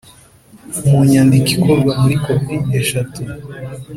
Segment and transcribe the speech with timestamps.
[0.89, 3.21] mu nyandiko ikorwa muri kopi eshatu